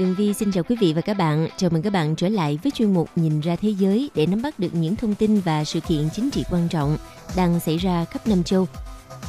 Tường 0.00 0.14
Vi 0.14 0.34
xin 0.34 0.52
chào 0.52 0.64
quý 0.64 0.76
vị 0.80 0.92
và 0.92 1.00
các 1.00 1.14
bạn. 1.14 1.48
Chào 1.56 1.70
mừng 1.70 1.82
các 1.82 1.92
bạn 1.92 2.16
trở 2.16 2.28
lại 2.28 2.58
với 2.62 2.72
chuyên 2.74 2.94
mục 2.94 3.08
Nhìn 3.16 3.40
ra 3.40 3.56
thế 3.56 3.68
giới 3.68 4.10
để 4.14 4.26
nắm 4.26 4.42
bắt 4.42 4.58
được 4.58 4.74
những 4.74 4.96
thông 4.96 5.14
tin 5.14 5.40
và 5.40 5.64
sự 5.64 5.80
kiện 5.80 6.08
chính 6.12 6.30
trị 6.30 6.44
quan 6.50 6.68
trọng 6.68 6.96
đang 7.36 7.60
xảy 7.60 7.76
ra 7.76 8.04
khắp 8.04 8.26
năm 8.26 8.44
châu. 8.44 8.68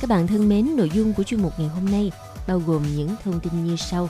Các 0.01 0.09
bạn 0.09 0.27
thân 0.27 0.49
mến, 0.49 0.75
nội 0.75 0.89
dung 0.93 1.13
của 1.13 1.23
chuyên 1.23 1.41
mục 1.41 1.59
ngày 1.59 1.67
hôm 1.67 1.91
nay 1.91 2.11
bao 2.47 2.59
gồm 2.59 2.83
những 2.95 3.09
thông 3.23 3.39
tin 3.39 3.65
như 3.65 3.75
sau. 3.75 4.09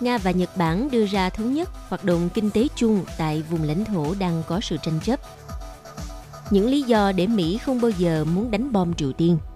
Nga 0.00 0.18
và 0.18 0.30
Nhật 0.30 0.56
Bản 0.56 0.90
đưa 0.90 1.06
ra 1.06 1.30
thống 1.30 1.54
nhất 1.54 1.68
hoạt 1.88 2.04
động 2.04 2.28
kinh 2.34 2.50
tế 2.50 2.68
chung 2.76 3.04
tại 3.18 3.42
vùng 3.50 3.62
lãnh 3.62 3.84
thổ 3.84 4.14
đang 4.18 4.42
có 4.46 4.60
sự 4.60 4.76
tranh 4.82 5.00
chấp. 5.04 5.20
Những 6.50 6.68
lý 6.68 6.82
do 6.82 7.12
để 7.12 7.26
Mỹ 7.26 7.58
không 7.58 7.80
bao 7.80 7.90
giờ 7.90 8.24
muốn 8.34 8.50
đánh 8.50 8.72
bom 8.72 8.94
Triều 8.94 9.12
Tiên– 9.12 9.38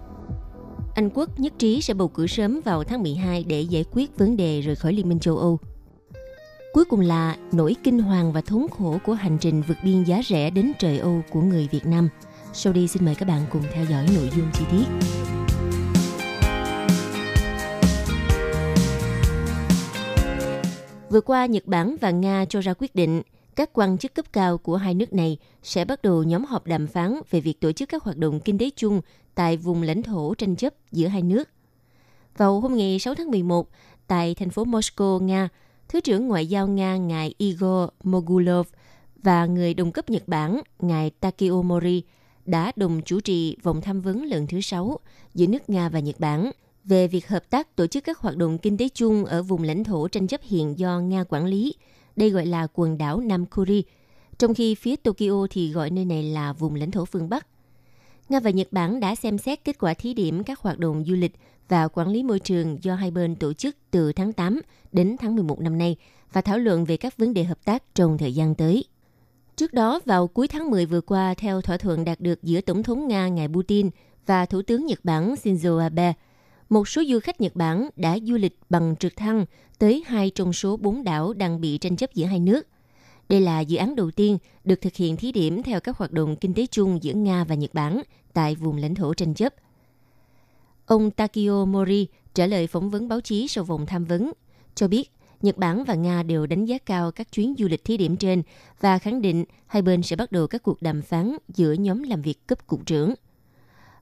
anh 0.99 1.09
Quốc 1.13 1.39
nhất 1.39 1.53
trí 1.57 1.81
sẽ 1.81 1.93
bầu 1.93 2.07
cử 2.07 2.27
sớm 2.27 2.61
vào 2.65 2.83
tháng 2.83 3.03
12 3.03 3.43
để 3.47 3.61
giải 3.61 3.85
quyết 3.91 4.17
vấn 4.17 4.37
đề 4.37 4.61
rời 4.61 4.75
khỏi 4.75 4.93
Liên 4.93 5.09
minh 5.09 5.19
châu 5.19 5.37
Âu. 5.37 5.59
Cuối 6.73 6.85
cùng 6.85 6.99
là 6.99 7.37
nỗi 7.51 7.75
kinh 7.83 7.99
hoàng 7.99 8.33
và 8.33 8.41
thống 8.41 8.67
khổ 8.77 8.97
của 9.05 9.13
hành 9.13 9.37
trình 9.41 9.61
vượt 9.67 9.77
biên 9.83 10.03
giá 10.03 10.21
rẻ 10.25 10.49
đến 10.49 10.71
trời 10.79 10.99
Âu 10.99 11.21
của 11.29 11.41
người 11.41 11.67
Việt 11.71 11.85
Nam. 11.85 12.09
Sau 12.53 12.73
đây 12.73 12.87
xin 12.87 13.05
mời 13.05 13.15
các 13.15 13.27
bạn 13.27 13.41
cùng 13.51 13.61
theo 13.73 13.85
dõi 13.85 14.05
nội 14.15 14.29
dung 14.35 14.45
chi 14.53 14.65
tiết. 14.71 14.85
Vừa 21.09 21.21
qua, 21.21 21.45
Nhật 21.45 21.65
Bản 21.65 21.95
và 22.01 22.11
Nga 22.11 22.45
cho 22.49 22.61
ra 22.61 22.73
quyết 22.73 22.95
định 22.95 23.21
các 23.59 23.69
quan 23.73 23.97
chức 23.97 24.13
cấp 24.13 24.25
cao 24.33 24.57
của 24.57 24.75
hai 24.75 24.93
nước 24.93 25.13
này 25.13 25.37
sẽ 25.63 25.85
bắt 25.85 26.01
đầu 26.01 26.23
nhóm 26.23 26.45
họp 26.45 26.67
đàm 26.67 26.87
phán 26.87 27.19
về 27.29 27.39
việc 27.39 27.59
tổ 27.59 27.71
chức 27.71 27.89
các 27.89 28.03
hoạt 28.03 28.17
động 28.17 28.39
kinh 28.39 28.57
tế 28.57 28.69
chung 28.75 29.01
tại 29.35 29.57
vùng 29.57 29.81
lãnh 29.81 30.03
thổ 30.03 30.35
tranh 30.35 30.55
chấp 30.55 30.73
giữa 30.91 31.07
hai 31.07 31.21
nước. 31.21 31.49
Vào 32.37 32.59
hôm 32.59 32.75
ngày 32.75 32.99
6 32.99 33.15
tháng 33.15 33.31
11, 33.31 33.69
tại 34.07 34.35
thành 34.35 34.49
phố 34.49 34.63
Moscow, 34.65 35.19
Nga, 35.19 35.49
Thứ 35.89 36.01
trưởng 36.01 36.27
Ngoại 36.27 36.47
giao 36.47 36.67
Nga 36.67 36.97
ngài 36.97 37.33
Igor 37.37 37.89
Mogulov 38.03 38.67
và 39.23 39.45
người 39.45 39.73
đồng 39.73 39.91
cấp 39.91 40.09
Nhật 40.09 40.27
Bản 40.27 40.61
ngài 40.79 41.09
Takeo 41.09 41.63
Mori 41.63 42.03
đã 42.45 42.71
đồng 42.75 43.01
chủ 43.01 43.19
trì 43.19 43.57
vòng 43.63 43.81
tham 43.81 44.01
vấn 44.01 44.23
lần 44.23 44.47
thứ 44.47 44.61
sáu 44.61 44.99
giữa 45.33 45.47
nước 45.47 45.69
Nga 45.69 45.89
và 45.89 45.99
Nhật 45.99 46.19
Bản 46.19 46.51
về 46.83 47.07
việc 47.07 47.27
hợp 47.27 47.49
tác 47.49 47.75
tổ 47.75 47.87
chức 47.87 48.03
các 48.03 48.17
hoạt 48.17 48.37
động 48.37 48.57
kinh 48.57 48.77
tế 48.77 48.89
chung 48.93 49.25
ở 49.25 49.43
vùng 49.43 49.63
lãnh 49.63 49.83
thổ 49.83 50.07
tranh 50.07 50.27
chấp 50.27 50.41
hiện 50.43 50.79
do 50.79 50.99
Nga 50.99 51.23
quản 51.29 51.45
lý. 51.45 51.73
Đây 52.19 52.29
gọi 52.29 52.45
là 52.45 52.67
quần 52.73 52.97
đảo 52.97 53.19
Nam 53.19 53.45
Kuri, 53.45 53.83
trong 54.37 54.53
khi 54.53 54.75
phía 54.75 54.95
Tokyo 54.95 55.47
thì 55.49 55.71
gọi 55.71 55.89
nơi 55.89 56.05
này 56.05 56.23
là 56.23 56.53
vùng 56.53 56.75
lãnh 56.75 56.91
thổ 56.91 57.05
phương 57.05 57.29
Bắc. 57.29 57.47
Nga 58.29 58.39
và 58.39 58.49
Nhật 58.49 58.67
Bản 58.71 58.99
đã 58.99 59.15
xem 59.15 59.37
xét 59.37 59.63
kết 59.63 59.79
quả 59.79 59.93
thí 59.93 60.13
điểm 60.13 60.43
các 60.43 60.59
hoạt 60.59 60.79
động 60.79 61.03
du 61.07 61.15
lịch 61.15 61.35
và 61.67 61.87
quản 61.87 62.07
lý 62.07 62.23
môi 62.23 62.39
trường 62.39 62.83
do 62.83 62.95
hai 62.95 63.11
bên 63.11 63.35
tổ 63.35 63.53
chức 63.53 63.75
từ 63.91 64.13
tháng 64.13 64.33
8 64.33 64.61
đến 64.91 65.15
tháng 65.19 65.35
11 65.35 65.61
năm 65.61 65.77
nay 65.77 65.95
và 66.33 66.41
thảo 66.41 66.57
luận 66.57 66.85
về 66.85 66.97
các 66.97 67.17
vấn 67.17 67.33
đề 67.33 67.43
hợp 67.43 67.65
tác 67.65 67.83
trong 67.95 68.17
thời 68.17 68.35
gian 68.35 68.55
tới. 68.55 68.85
Trước 69.55 69.73
đó, 69.73 69.99
vào 70.05 70.27
cuối 70.27 70.47
tháng 70.47 70.69
10 70.69 70.85
vừa 70.85 71.01
qua, 71.01 71.33
theo 71.33 71.61
thỏa 71.61 71.77
thuận 71.77 72.05
đạt 72.05 72.19
được 72.19 72.43
giữa 72.43 72.61
Tổng 72.61 72.83
thống 72.83 73.07
Nga 73.07 73.27
ngài 73.27 73.47
Putin 73.47 73.89
và 74.25 74.45
Thủ 74.45 74.61
tướng 74.61 74.85
Nhật 74.85 74.99
Bản 75.03 75.35
Shinzo 75.43 75.77
Abe, 75.77 76.13
một 76.69 76.87
số 76.87 77.03
du 77.07 77.19
khách 77.19 77.41
Nhật 77.41 77.55
Bản 77.55 77.89
đã 77.95 78.17
du 78.23 78.37
lịch 78.37 78.57
bằng 78.69 78.95
trực 78.95 79.15
thăng 79.15 79.45
tới 79.79 80.03
hai 80.07 80.29
trong 80.29 80.53
số 80.53 80.77
bốn 80.77 81.03
đảo 81.03 81.33
đang 81.33 81.61
bị 81.61 81.77
tranh 81.77 81.95
chấp 81.95 82.13
giữa 82.13 82.25
hai 82.25 82.39
nước– 82.39 82.67
đây 83.29 83.41
là 83.41 83.59
dự 83.59 83.77
án 83.77 83.95
đầu 83.95 84.11
tiên 84.11 84.37
được 84.63 84.81
thực 84.81 84.95
hiện 84.95 85.17
thí 85.17 85.31
điểm 85.31 85.63
theo 85.63 85.79
các 85.79 85.97
hoạt 85.97 86.11
động 86.11 86.35
kinh 86.35 86.53
tế 86.53 86.65
chung 86.71 87.03
giữa 87.03 87.13
Nga 87.13 87.43
và 87.43 87.55
Nhật 87.55 87.73
Bản 87.73 88.01
tại 88.33 88.55
vùng 88.55 88.77
lãnh 88.77 88.95
thổ 88.95 89.13
tranh 89.13 89.33
chấp. 89.33 89.53
Ông 90.85 91.11
Takio 91.11 91.65
Mori 91.65 92.07
trả 92.33 92.45
lời 92.45 92.67
phỏng 92.67 92.89
vấn 92.89 93.07
báo 93.07 93.21
chí 93.21 93.47
sau 93.47 93.63
vòng 93.63 93.85
tham 93.85 94.05
vấn, 94.05 94.31
cho 94.75 94.87
biết 94.87 95.11
Nhật 95.41 95.57
Bản 95.57 95.83
và 95.83 95.95
Nga 95.95 96.23
đều 96.23 96.45
đánh 96.45 96.65
giá 96.65 96.77
cao 96.77 97.11
các 97.11 97.31
chuyến 97.31 97.55
du 97.57 97.67
lịch 97.67 97.83
thí 97.83 97.97
điểm 97.97 98.17
trên 98.17 98.43
và 98.79 98.99
khẳng 98.99 99.21
định 99.21 99.45
hai 99.67 99.81
bên 99.81 100.03
sẽ 100.03 100.15
bắt 100.15 100.31
đầu 100.31 100.47
các 100.47 100.63
cuộc 100.63 100.81
đàm 100.81 101.01
phán 101.01 101.37
giữa 101.55 101.73
nhóm 101.73 102.03
làm 102.03 102.21
việc 102.21 102.47
cấp 102.47 102.67
cục 102.67 102.85
trưởng. 102.85 103.13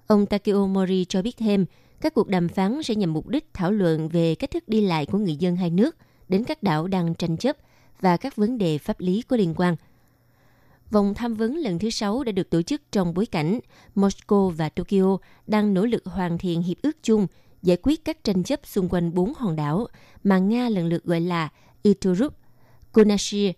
Ông 0.07 0.25
Takio 0.25 0.67
Mori 0.67 1.05
cho 1.05 1.21
biết 1.21 1.37
thêm, 1.37 1.65
các 2.01 2.13
cuộc 2.13 2.27
đàm 2.27 2.47
phán 2.49 2.83
sẽ 2.83 2.95
nhằm 2.95 3.13
mục 3.13 3.27
đích 3.27 3.53
thảo 3.53 3.71
luận 3.71 4.09
về 4.09 4.35
cách 4.35 4.51
thức 4.51 4.63
đi 4.67 4.81
lại 4.81 5.05
của 5.05 5.17
người 5.17 5.35
dân 5.35 5.55
hai 5.55 5.69
nước 5.69 5.95
đến 6.29 6.43
các 6.43 6.63
đảo 6.63 6.87
đang 6.87 7.15
tranh 7.15 7.37
chấp 7.37 7.57
và 8.01 8.17
các 8.17 8.35
vấn 8.35 8.57
đề 8.57 8.77
pháp 8.77 8.99
lý 8.99 9.21
có 9.21 9.37
liên 9.37 9.53
quan. 9.57 9.75
Vòng 10.91 11.13
tham 11.13 11.33
vấn 11.33 11.57
lần 11.57 11.79
thứ 11.79 11.89
sáu 11.89 12.23
đã 12.23 12.31
được 12.31 12.49
tổ 12.49 12.61
chức 12.61 12.81
trong 12.91 13.13
bối 13.13 13.25
cảnh 13.25 13.59
Moscow 13.95 14.49
và 14.49 14.69
Tokyo 14.69 15.17
đang 15.47 15.73
nỗ 15.73 15.85
lực 15.85 16.05
hoàn 16.05 16.37
thiện 16.37 16.61
hiệp 16.61 16.77
ước 16.81 16.97
chung 17.03 17.27
giải 17.63 17.77
quyết 17.83 18.05
các 18.05 18.23
tranh 18.23 18.43
chấp 18.43 18.59
xung 18.63 18.89
quanh 18.89 19.13
bốn 19.13 19.33
hòn 19.37 19.55
đảo 19.55 19.87
mà 20.23 20.37
Nga 20.37 20.69
lần 20.69 20.87
lượt 20.87 21.03
gọi 21.03 21.21
là 21.21 21.49
Iturup, 21.83 22.33
Kunashir, 22.93 23.51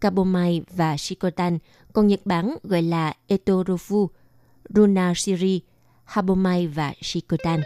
Kabomai 0.00 0.62
và 0.76 0.96
Shikotan, 0.96 1.58
còn 1.92 2.06
Nhật 2.06 2.20
Bản 2.24 2.56
gọi 2.62 2.82
là 2.82 3.14
Etorofu, 3.28 4.06
Runashiri, 4.68 5.60
Habomai 6.08 6.66
và 6.66 6.94
Shikotan. 7.02 7.60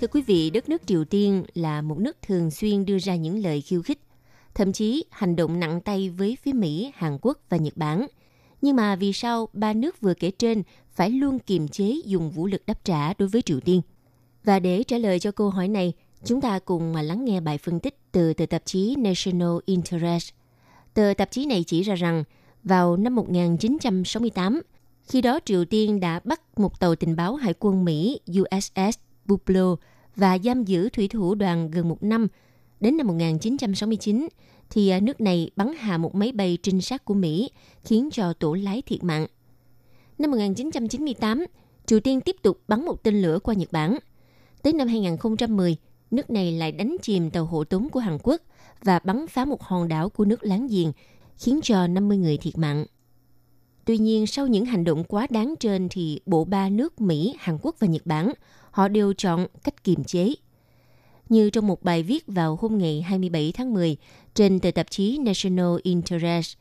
Thưa 0.00 0.06
quý 0.06 0.22
vị, 0.22 0.50
đất 0.50 0.68
nước 0.68 0.82
Triều 0.86 1.04
Tiên 1.04 1.44
là 1.54 1.82
một 1.82 1.98
nước 1.98 2.16
thường 2.22 2.50
xuyên 2.50 2.86
đưa 2.86 2.98
ra 2.98 3.16
những 3.16 3.42
lời 3.42 3.60
khiêu 3.60 3.82
khích, 3.82 4.00
thậm 4.54 4.72
chí 4.72 5.04
hành 5.10 5.36
động 5.36 5.60
nặng 5.60 5.80
tay 5.80 6.10
với 6.10 6.36
phía 6.42 6.52
Mỹ, 6.52 6.92
Hàn 6.94 7.18
Quốc 7.22 7.38
và 7.48 7.56
Nhật 7.56 7.76
Bản. 7.76 8.06
Nhưng 8.62 8.76
mà 8.76 8.96
vì 8.96 9.12
sao 9.12 9.48
ba 9.52 9.72
nước 9.72 10.00
vừa 10.00 10.14
kể 10.14 10.30
trên 10.30 10.62
phải 10.92 11.10
luôn 11.10 11.38
kiềm 11.38 11.68
chế 11.68 11.94
dùng 12.04 12.30
vũ 12.30 12.46
lực 12.46 12.62
đáp 12.66 12.84
trả 12.84 13.14
đối 13.14 13.28
với 13.28 13.42
Triều 13.42 13.60
Tiên? 13.60 13.82
Và 14.44 14.58
để 14.58 14.82
trả 14.82 14.98
lời 14.98 15.18
cho 15.18 15.32
câu 15.32 15.50
hỏi 15.50 15.68
này, 15.68 15.92
chúng 16.24 16.40
ta 16.40 16.58
cùng 16.58 16.92
mà 16.92 17.02
lắng 17.02 17.24
nghe 17.24 17.40
bài 17.40 17.58
phân 17.58 17.80
tích 17.80 17.98
từ 18.12 18.34
tờ 18.34 18.46
tạp 18.46 18.62
chí 18.64 18.96
National 18.98 19.56
Interest. 19.64 20.30
Tờ 20.94 21.12
tạp 21.16 21.30
chí 21.30 21.46
này 21.46 21.64
chỉ 21.66 21.82
ra 21.82 21.94
rằng 21.94 22.24
vào 22.64 22.96
năm 22.96 23.14
1968, 23.14 24.62
khi 25.02 25.20
đó 25.20 25.40
Triều 25.44 25.64
Tiên 25.64 26.00
đã 26.00 26.20
bắt 26.24 26.58
một 26.58 26.80
tàu 26.80 26.94
tình 26.94 27.16
báo 27.16 27.34
hải 27.34 27.54
quân 27.58 27.84
Mỹ 27.84 28.20
USS 28.40 28.98
Buplo 29.26 29.76
và 30.16 30.38
giam 30.38 30.64
giữ 30.64 30.88
thủy 30.88 31.08
thủ 31.08 31.34
đoàn 31.34 31.70
gần 31.70 31.88
một 31.88 32.02
năm. 32.02 32.28
Đến 32.80 32.96
năm 32.96 33.06
1969, 33.06 34.28
thì 34.70 34.88
à, 34.88 35.00
nước 35.00 35.20
này 35.20 35.50
bắn 35.56 35.72
hạ 35.78 35.98
một 35.98 36.14
máy 36.14 36.32
bay 36.32 36.58
trinh 36.62 36.80
sát 36.80 37.04
của 37.04 37.14
Mỹ, 37.14 37.50
khiến 37.84 38.08
cho 38.12 38.32
tổ 38.32 38.54
lái 38.54 38.82
thiệt 38.82 39.04
mạng. 39.04 39.26
Năm 40.18 40.30
1998, 40.30 41.44
Triều 41.86 42.00
Tiên 42.00 42.20
tiếp 42.20 42.36
tục 42.42 42.60
bắn 42.68 42.84
một 42.84 43.02
tên 43.02 43.22
lửa 43.22 43.38
qua 43.42 43.54
Nhật 43.54 43.72
Bản. 43.72 43.98
Tới 44.62 44.72
năm 44.72 44.88
2010, 44.88 45.76
nước 46.10 46.30
này 46.30 46.52
lại 46.52 46.72
đánh 46.72 46.96
chìm 47.02 47.30
tàu 47.30 47.44
hộ 47.44 47.64
tống 47.64 47.88
của 47.88 48.00
Hàn 48.00 48.18
Quốc 48.22 48.40
và 48.82 48.98
bắn 48.98 49.26
phá 49.26 49.44
một 49.44 49.62
hòn 49.62 49.88
đảo 49.88 50.08
của 50.08 50.24
nước 50.24 50.44
láng 50.44 50.66
giềng, 50.66 50.92
khiến 51.36 51.60
cho 51.62 51.86
50 51.86 52.18
người 52.18 52.36
thiệt 52.36 52.58
mạng. 52.58 52.84
Tuy 53.84 53.98
nhiên, 53.98 54.26
sau 54.26 54.46
những 54.46 54.64
hành 54.64 54.84
động 54.84 55.04
quá 55.04 55.26
đáng 55.30 55.54
trên 55.60 55.88
thì 55.88 56.20
bộ 56.26 56.44
ba 56.44 56.68
nước 56.68 57.00
Mỹ, 57.00 57.34
Hàn 57.38 57.58
Quốc 57.62 57.76
và 57.78 57.86
Nhật 57.86 58.06
Bản 58.06 58.32
họ 58.70 58.88
đều 58.88 59.12
chọn 59.12 59.46
cách 59.64 59.84
kiềm 59.84 60.04
chế. 60.04 60.34
Như 61.28 61.50
trong 61.50 61.66
một 61.66 61.82
bài 61.82 62.02
viết 62.02 62.24
vào 62.26 62.58
hôm 62.60 62.78
ngày 62.78 63.02
27 63.02 63.52
tháng 63.52 63.74
10 63.74 63.96
trên 64.34 64.60
tờ 64.60 64.70
tạp 64.70 64.90
chí 64.90 65.18
National 65.18 65.76
Interest, 65.82 66.56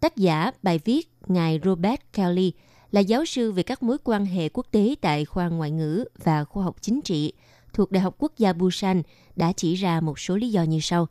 tác 0.00 0.16
giả 0.16 0.50
bài 0.62 0.80
viết 0.84 1.08
ngài 1.26 1.60
Robert 1.64 2.00
Kelly 2.12 2.52
là 2.90 3.00
giáo 3.00 3.24
sư 3.24 3.52
về 3.52 3.62
các 3.62 3.82
mối 3.82 3.96
quan 4.04 4.26
hệ 4.26 4.48
quốc 4.48 4.66
tế 4.70 4.94
tại 5.00 5.24
khoa 5.24 5.48
ngoại 5.48 5.70
ngữ 5.70 6.04
và 6.24 6.44
khoa 6.44 6.64
học 6.64 6.76
chính 6.80 7.00
trị 7.02 7.32
thuộc 7.76 7.92
Đại 7.92 8.00
học 8.00 8.14
Quốc 8.18 8.32
gia 8.38 8.52
Busan 8.52 9.02
đã 9.36 9.52
chỉ 9.52 9.74
ra 9.74 10.00
một 10.00 10.18
số 10.18 10.36
lý 10.36 10.50
do 10.50 10.62
như 10.62 10.80
sau. 10.80 11.06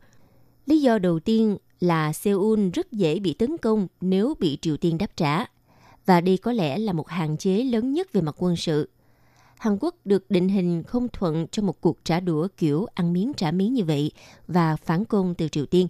Lý 0.66 0.80
do 0.80 0.98
đầu 0.98 1.20
tiên 1.20 1.56
là 1.80 2.12
Seoul 2.12 2.68
rất 2.74 2.92
dễ 2.92 3.18
bị 3.18 3.34
tấn 3.34 3.58
công 3.58 3.88
nếu 4.00 4.34
bị 4.40 4.58
Triều 4.60 4.76
Tiên 4.76 4.98
đáp 4.98 5.16
trả. 5.16 5.44
Và 6.06 6.20
đây 6.20 6.36
có 6.36 6.52
lẽ 6.52 6.78
là 6.78 6.92
một 6.92 7.08
hạn 7.08 7.36
chế 7.36 7.64
lớn 7.64 7.92
nhất 7.92 8.12
về 8.12 8.20
mặt 8.20 8.34
quân 8.38 8.56
sự. 8.56 8.88
Hàn 9.58 9.78
Quốc 9.80 9.94
được 10.04 10.30
định 10.30 10.48
hình 10.48 10.82
không 10.82 11.08
thuận 11.08 11.46
cho 11.50 11.62
một 11.62 11.80
cuộc 11.80 12.04
trả 12.04 12.20
đũa 12.20 12.48
kiểu 12.56 12.86
ăn 12.94 13.12
miếng 13.12 13.32
trả 13.34 13.50
miếng 13.50 13.74
như 13.74 13.84
vậy 13.84 14.10
và 14.48 14.76
phản 14.76 15.04
công 15.04 15.34
từ 15.34 15.48
Triều 15.48 15.66
Tiên. 15.66 15.88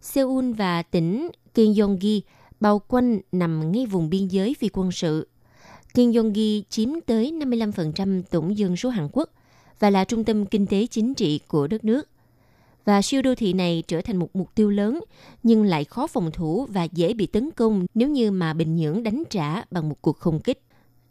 Seoul 0.00 0.52
và 0.52 0.82
tỉnh 0.82 1.28
Gyeonggi 1.54 2.20
bao 2.60 2.78
quanh 2.78 3.20
nằm 3.32 3.72
ngay 3.72 3.86
vùng 3.86 4.10
biên 4.10 4.28
giới 4.28 4.54
phi 4.58 4.68
quân 4.72 4.92
sự. 4.92 5.28
Gyeonggi 5.94 6.62
chiếm 6.70 6.88
tới 7.06 7.32
55% 7.32 8.22
tổng 8.30 8.58
dân 8.58 8.76
số 8.76 8.88
Hàn 8.88 9.08
Quốc 9.12 9.30
và 9.80 9.90
là 9.90 10.04
trung 10.04 10.24
tâm 10.24 10.46
kinh 10.46 10.66
tế 10.66 10.86
chính 10.86 11.14
trị 11.14 11.40
của 11.48 11.66
đất 11.66 11.84
nước. 11.84 12.08
Và 12.84 13.02
siêu 13.02 13.22
đô 13.22 13.34
thị 13.34 13.52
này 13.52 13.82
trở 13.88 14.00
thành 14.00 14.16
một 14.16 14.36
mục 14.36 14.54
tiêu 14.54 14.70
lớn 14.70 15.00
nhưng 15.42 15.64
lại 15.64 15.84
khó 15.84 16.06
phòng 16.06 16.30
thủ 16.32 16.66
và 16.70 16.84
dễ 16.84 17.14
bị 17.14 17.26
tấn 17.26 17.50
công 17.50 17.86
nếu 17.94 18.08
như 18.08 18.30
mà 18.30 18.52
Bình 18.52 18.76
Nhưỡng 18.76 19.02
đánh 19.02 19.22
trả 19.30 19.62
bằng 19.70 19.88
một 19.88 20.02
cuộc 20.02 20.18
không 20.18 20.40
kích. 20.40 20.62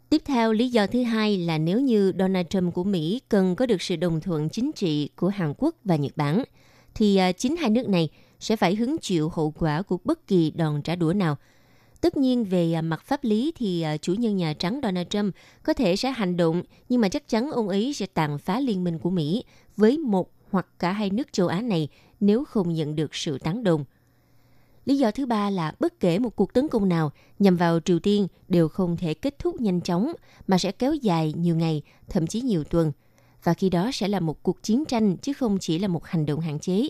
Tiếp 0.08 0.22
theo, 0.24 0.52
lý 0.52 0.68
do 0.68 0.86
thứ 0.86 1.02
hai 1.02 1.38
là 1.38 1.58
nếu 1.58 1.80
như 1.80 2.12
Donald 2.18 2.46
Trump 2.50 2.74
của 2.74 2.84
Mỹ 2.84 3.20
cần 3.28 3.56
có 3.56 3.66
được 3.66 3.82
sự 3.82 3.96
đồng 3.96 4.20
thuận 4.20 4.48
chính 4.48 4.72
trị 4.72 5.08
của 5.16 5.28
Hàn 5.28 5.54
Quốc 5.58 5.74
và 5.84 5.96
Nhật 5.96 6.16
Bản, 6.16 6.44
thì 6.94 7.16
à, 7.16 7.32
chính 7.32 7.56
hai 7.56 7.70
nước 7.70 7.88
này 7.88 8.08
sẽ 8.40 8.56
phải 8.56 8.74
hứng 8.74 8.98
chịu 8.98 9.28
hậu 9.28 9.50
quả 9.58 9.82
của 9.82 9.98
bất 10.04 10.26
kỳ 10.26 10.50
đòn 10.50 10.82
trả 10.82 10.96
đũa 10.96 11.12
nào. 11.12 11.36
Tất 12.06 12.16
nhiên 12.16 12.44
về 12.44 12.72
à, 12.72 12.82
mặt 12.82 13.02
pháp 13.04 13.24
lý 13.24 13.52
thì 13.56 13.82
à, 13.82 13.96
chủ 13.96 14.14
nhân 14.14 14.36
Nhà 14.36 14.54
Trắng 14.54 14.80
Donald 14.82 15.06
Trump 15.10 15.34
có 15.62 15.72
thể 15.72 15.96
sẽ 15.96 16.10
hành 16.10 16.36
động, 16.36 16.62
nhưng 16.88 17.00
mà 17.00 17.08
chắc 17.08 17.28
chắn 17.28 17.50
ông 17.50 17.68
ấy 17.68 17.92
sẽ 17.92 18.06
tàn 18.06 18.38
phá 18.38 18.60
liên 18.60 18.84
minh 18.84 18.98
của 18.98 19.10
Mỹ 19.10 19.44
với 19.76 19.98
một 19.98 20.30
hoặc 20.50 20.66
cả 20.78 20.92
hai 20.92 21.10
nước 21.10 21.32
châu 21.32 21.48
Á 21.48 21.60
này 21.60 21.88
nếu 22.20 22.44
không 22.44 22.74
nhận 22.74 22.96
được 22.96 23.14
sự 23.14 23.38
tán 23.38 23.64
đồng. 23.64 23.84
Lý 24.84 24.98
do 24.98 25.10
thứ 25.10 25.26
ba 25.26 25.50
là 25.50 25.72
bất 25.80 26.00
kể 26.00 26.18
một 26.18 26.36
cuộc 26.36 26.52
tấn 26.52 26.68
công 26.68 26.88
nào 26.88 27.12
nhằm 27.38 27.56
vào 27.56 27.80
Triều 27.80 27.98
Tiên 27.98 28.26
đều 28.48 28.68
không 28.68 28.96
thể 28.96 29.14
kết 29.14 29.38
thúc 29.38 29.60
nhanh 29.60 29.80
chóng 29.80 30.12
mà 30.46 30.58
sẽ 30.58 30.72
kéo 30.72 30.94
dài 30.94 31.32
nhiều 31.36 31.56
ngày, 31.56 31.82
thậm 32.08 32.26
chí 32.26 32.40
nhiều 32.40 32.64
tuần. 32.64 32.92
Và 33.42 33.54
khi 33.54 33.70
đó 33.70 33.90
sẽ 33.92 34.08
là 34.08 34.20
một 34.20 34.42
cuộc 34.42 34.62
chiến 34.62 34.84
tranh 34.84 35.16
chứ 35.16 35.32
không 35.32 35.58
chỉ 35.60 35.78
là 35.78 35.88
một 35.88 36.04
hành 36.04 36.26
động 36.26 36.40
hạn 36.40 36.58
chế. 36.58 36.88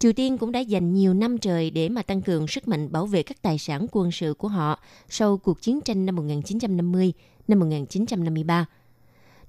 Triều 0.00 0.12
Tiên 0.12 0.38
cũng 0.38 0.52
đã 0.52 0.60
dành 0.60 0.94
nhiều 0.94 1.14
năm 1.14 1.38
trời 1.38 1.70
để 1.70 1.88
mà 1.88 2.02
tăng 2.02 2.22
cường 2.22 2.46
sức 2.46 2.68
mạnh 2.68 2.92
bảo 2.92 3.06
vệ 3.06 3.22
các 3.22 3.42
tài 3.42 3.58
sản 3.58 3.86
quân 3.92 4.10
sự 4.10 4.34
của 4.34 4.48
họ 4.48 4.80
sau 5.08 5.36
cuộc 5.36 5.62
chiến 5.62 5.80
tranh 5.80 6.06
năm 6.06 6.16
1950, 6.16 7.12
năm 7.48 7.58
1953. 7.58 8.66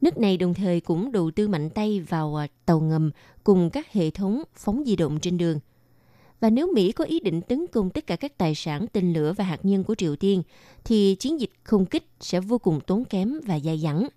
Nước 0.01 0.17
này 0.17 0.37
đồng 0.37 0.53
thời 0.53 0.81
cũng 0.81 1.11
đầu 1.11 1.31
tư 1.31 1.47
mạnh 1.47 1.69
tay 1.69 1.99
vào 1.99 2.35
à, 2.35 2.47
tàu 2.65 2.79
ngầm 2.79 3.11
cùng 3.43 3.69
các 3.69 3.93
hệ 3.93 4.09
thống 4.09 4.43
phóng 4.55 4.83
di 4.85 4.95
động 4.95 5.19
trên 5.19 5.37
đường. 5.37 5.59
Và 6.39 6.49
nếu 6.49 6.73
Mỹ 6.73 6.91
có 6.91 7.03
ý 7.03 7.19
định 7.19 7.41
tấn 7.41 7.67
công 7.67 7.89
tất 7.89 8.07
cả 8.07 8.15
các 8.15 8.37
tài 8.37 8.55
sản 8.55 8.85
tên 8.93 9.13
lửa 9.13 9.33
và 9.37 9.43
hạt 9.43 9.59
nhân 9.63 9.83
của 9.83 9.95
Triều 9.95 10.15
Tiên, 10.15 10.43
thì 10.83 11.15
chiến 11.15 11.39
dịch 11.39 11.51
không 11.63 11.85
kích 11.85 12.07
sẽ 12.19 12.39
vô 12.39 12.57
cùng 12.57 12.79
tốn 12.87 13.05
kém 13.05 13.39
và 13.45 13.55
dài 13.55 13.79
dẳng. 13.79 14.07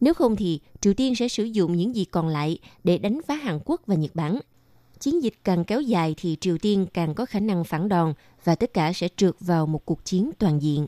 Nếu 0.00 0.14
không 0.14 0.36
thì 0.36 0.60
Triều 0.80 0.94
Tiên 0.94 1.14
sẽ 1.14 1.28
sử 1.28 1.44
dụng 1.44 1.76
những 1.76 1.96
gì 1.96 2.04
còn 2.04 2.28
lại 2.28 2.58
để 2.84 2.98
đánh 2.98 3.20
phá 3.26 3.34
Hàn 3.34 3.58
Quốc 3.64 3.80
và 3.86 3.94
Nhật 3.94 4.14
Bản– 4.14 4.38
chiến 5.02 5.22
dịch 5.22 5.34
càng 5.44 5.64
kéo 5.64 5.80
dài 5.80 6.14
thì 6.18 6.36
Triều 6.40 6.58
Tiên 6.58 6.86
càng 6.94 7.14
có 7.14 7.26
khả 7.26 7.40
năng 7.40 7.64
phản 7.64 7.88
đòn 7.88 8.14
và 8.44 8.54
tất 8.54 8.74
cả 8.74 8.92
sẽ 8.92 9.08
trượt 9.16 9.34
vào 9.40 9.66
một 9.66 9.84
cuộc 9.84 10.04
chiến 10.04 10.30
toàn 10.38 10.62
diện. 10.62 10.86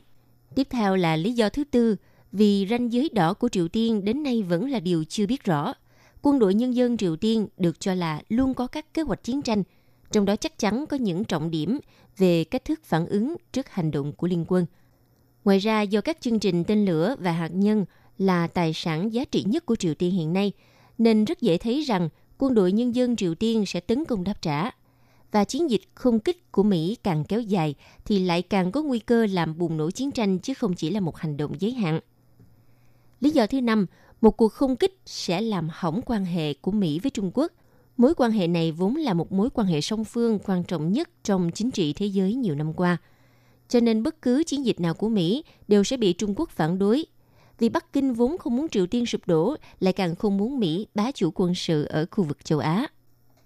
Tiếp 0.55 0.67
theo 0.69 0.95
là 0.95 1.15
lý 1.15 1.33
do 1.33 1.49
thứ 1.49 1.63
tư, 1.63 1.95
vì 2.31 2.67
ranh 2.69 2.93
giới 2.93 3.09
đỏ 3.13 3.33
của 3.33 3.49
Triều 3.49 3.67
Tiên 3.67 4.05
đến 4.05 4.23
nay 4.23 4.43
vẫn 4.43 4.69
là 4.69 4.79
điều 4.79 5.03
chưa 5.03 5.27
biết 5.27 5.43
rõ. 5.43 5.73
Quân 6.21 6.39
đội 6.39 6.53
nhân 6.53 6.75
dân 6.75 6.97
Triều 6.97 7.15
Tiên 7.15 7.47
được 7.57 7.79
cho 7.79 7.93
là 7.93 8.21
luôn 8.29 8.53
có 8.53 8.67
các 8.67 8.93
kế 8.93 9.01
hoạch 9.01 9.23
chiến 9.23 9.41
tranh, 9.41 9.63
trong 10.11 10.25
đó 10.25 10.35
chắc 10.35 10.59
chắn 10.59 10.85
có 10.89 10.97
những 10.97 11.23
trọng 11.23 11.51
điểm 11.51 11.79
về 12.17 12.43
cách 12.43 12.65
thức 12.65 12.79
phản 12.83 13.05
ứng 13.05 13.35
trước 13.51 13.69
hành 13.69 13.91
động 13.91 14.13
của 14.13 14.27
liên 14.27 14.45
quân. 14.47 14.65
Ngoài 15.43 15.59
ra, 15.59 15.81
do 15.81 16.01
các 16.01 16.17
chương 16.21 16.39
trình 16.39 16.63
tên 16.63 16.85
lửa 16.85 17.15
và 17.19 17.31
hạt 17.31 17.51
nhân 17.53 17.85
là 18.17 18.47
tài 18.47 18.73
sản 18.73 19.13
giá 19.13 19.25
trị 19.25 19.43
nhất 19.47 19.65
của 19.65 19.75
Triều 19.75 19.93
Tiên 19.93 20.11
hiện 20.11 20.33
nay, 20.33 20.51
nên 20.97 21.25
rất 21.25 21.41
dễ 21.41 21.57
thấy 21.57 21.81
rằng 21.81 22.09
quân 22.37 22.53
đội 22.53 22.71
nhân 22.71 22.95
dân 22.95 23.15
Triều 23.15 23.35
Tiên 23.35 23.65
sẽ 23.65 23.79
tấn 23.79 24.05
công 24.05 24.23
đáp 24.23 24.41
trả. 24.41 24.71
Và 25.31 25.43
chiến 25.43 25.69
dịch 25.69 25.81
không 25.93 26.19
kích 26.19 26.51
của 26.51 26.63
Mỹ 26.63 26.97
càng 27.03 27.23
kéo 27.23 27.41
dài 27.41 27.75
thì 28.05 28.19
lại 28.19 28.41
càng 28.41 28.71
có 28.71 28.81
nguy 28.81 28.99
cơ 28.99 29.25
làm 29.25 29.57
bùng 29.57 29.77
nổ 29.77 29.91
chiến 29.91 30.11
tranh 30.11 30.39
chứ 30.39 30.53
không 30.53 30.73
chỉ 30.73 30.89
là 30.89 30.99
một 30.99 31.17
hành 31.17 31.37
động 31.37 31.55
giới 31.59 31.71
hạn. 31.71 31.99
Lý 33.19 33.29
do 33.29 33.47
thứ 33.47 33.61
năm, 33.61 33.85
một 34.21 34.37
cuộc 34.37 34.53
không 34.53 34.75
kích 34.75 34.99
sẽ 35.05 35.41
làm 35.41 35.69
hỏng 35.71 36.01
quan 36.05 36.25
hệ 36.25 36.53
của 36.53 36.71
Mỹ 36.71 36.99
với 36.99 37.09
Trung 37.09 37.31
Quốc. 37.33 37.51
Mối 37.97 38.13
quan 38.15 38.31
hệ 38.31 38.47
này 38.47 38.71
vốn 38.71 38.95
là 38.95 39.13
một 39.13 39.31
mối 39.31 39.49
quan 39.53 39.67
hệ 39.67 39.81
song 39.81 40.05
phương 40.05 40.39
quan 40.45 40.63
trọng 40.63 40.91
nhất 40.91 41.09
trong 41.23 41.51
chính 41.51 41.71
trị 41.71 41.93
thế 41.93 42.05
giới 42.05 42.33
nhiều 42.33 42.55
năm 42.55 42.73
qua. 42.73 42.97
Cho 43.69 43.79
nên 43.79 44.03
bất 44.03 44.21
cứ 44.21 44.43
chiến 44.43 44.65
dịch 44.65 44.79
nào 44.79 44.93
của 44.93 45.09
Mỹ 45.09 45.43
đều 45.67 45.83
sẽ 45.83 45.97
bị 45.97 46.13
Trung 46.13 46.33
Quốc 46.35 46.49
phản 46.49 46.79
đối 46.79 47.05
vì 47.59 47.69
Bắc 47.69 47.93
Kinh 47.93 48.13
vốn 48.13 48.37
không 48.37 48.55
muốn 48.55 48.69
Triều 48.69 48.87
Tiên 48.87 49.05
sụp 49.05 49.27
đổ, 49.27 49.55
lại 49.79 49.93
càng 49.93 50.15
không 50.15 50.37
muốn 50.37 50.59
Mỹ 50.59 50.87
bá 50.95 51.11
chủ 51.11 51.31
quân 51.35 51.55
sự 51.55 51.85
ở 51.85 52.05
khu 52.11 52.23
vực 52.23 52.45
châu 52.45 52.59
Á. 52.59 52.87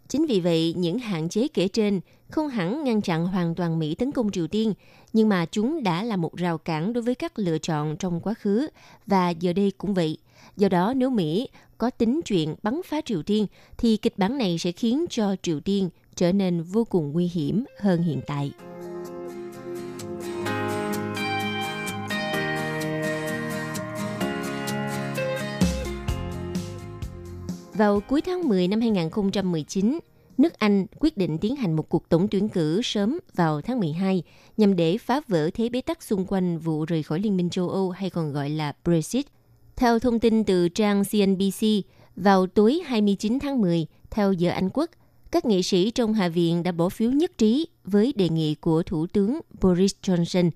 Chính 0.08 0.26
vì 0.26 0.40
vậy, 0.40 0.74
những 0.78 1.00
hạn 1.00 1.30
chế 1.30 1.48
kể 1.48 1.68
trên 1.68 2.00
không 2.30 2.48
hẳn 2.48 2.84
ngăn 2.84 3.02
chặn 3.02 3.28
hoàn 3.28 3.56
toàn 3.56 3.80
Mỹ 3.80 3.96
tấn 3.96 4.12
công 4.12 4.32
Triều 4.32 4.48
Tiên, 4.48 4.74
nhưng 5.14 5.30
mà 5.30 5.46
chúng 5.46 5.84
đã 5.84 6.04
là 6.04 6.16
một 6.16 6.36
rào 6.36 6.58
cản 6.58 6.94
đối 6.94 7.02
với 7.02 7.16
các 7.16 7.40
lựa 7.40 7.58
chọn 7.58 7.98
trong 7.98 8.22
quá 8.22 8.34
khứ 8.34 8.68
và 9.08 9.30
giờ 9.30 9.54
đây 9.54 9.72
cũng 9.78 9.94
vậy. 9.94 10.18
Do 10.58 10.70
đó, 10.70 10.94
nếu 10.96 11.10
Mỹ 11.10 11.50
có 11.78 11.90
tính 11.90 12.22
chuyện 12.26 12.56
bắn 12.64 12.82
phá 12.86 13.02
Triều 13.06 13.24
Tiên, 13.24 13.48
thì 13.78 13.98
kịch 13.98 14.18
bản 14.18 14.38
này 14.38 14.58
sẽ 14.58 14.72
khiến 14.72 15.06
cho 15.10 15.36
Triều 15.42 15.60
Tiên 15.60 15.90
trở 16.16 16.32
nên 16.32 16.62
vô 16.62 16.84
cùng 16.84 17.12
nguy 17.12 17.28
hiểm 17.28 17.66
hơn 17.80 18.04
hiện 18.04 18.22
tại. 18.28 18.52
Vào 27.80 28.00
cuối 28.00 28.22
tháng 28.22 28.48
10 28.50 28.68
năm 28.68 28.82
2019, 28.82 30.00
nước 30.38 30.54
Anh 30.60 30.86
quyết 31.00 31.18
định 31.18 31.38
tiến 31.38 31.56
hành 31.56 31.76
một 31.76 31.90
cuộc 31.90 32.10
tổng 32.10 32.28
tuyển 32.28 32.50
cử 32.50 32.82
sớm 32.84 33.20
vào 33.36 33.62
tháng 33.62 33.80
12 33.80 34.24
nhằm 34.58 34.76
để 34.76 34.98
phá 34.98 35.22
vỡ 35.28 35.50
thế 35.54 35.70
bế 35.70 35.82
tắc 35.82 36.04
xung 36.04 36.26
quanh 36.26 36.58
vụ 36.58 36.86
rời 36.86 37.04
khỏi 37.04 37.20
Liên 37.20 37.38
minh 37.38 37.50
châu 37.50 37.70
Âu 37.70 37.90
hay 37.90 38.10
còn 38.10 38.32
gọi 38.34 38.50
là 38.50 38.74
Brexit. 38.86 39.26
Theo 39.76 40.00
thông 40.00 40.20
tin 40.20 40.44
từ 40.44 40.70
trang 40.70 41.04
CNBC, 41.12 41.66
vào 42.16 42.48
tối 42.48 42.82
29 42.86 43.40
tháng 43.40 43.62
10, 43.62 43.86
theo 44.12 44.34
giờ 44.34 44.50
Anh 44.50 44.70
Quốc, 44.74 44.90
các 45.32 45.46
nghị 45.46 45.64
sĩ 45.64 45.92
trong 45.92 46.14
Hạ 46.14 46.28
viện 46.28 46.64
đã 46.64 46.72
bỏ 46.72 46.90
phiếu 46.90 47.12
nhất 47.12 47.38
trí 47.38 47.68
với 47.84 48.14
đề 48.16 48.30
nghị 48.30 48.56
của 48.56 48.84
Thủ 48.84 49.08
tướng 49.08 49.40
Boris 49.62 49.94
Johnson 50.04 50.50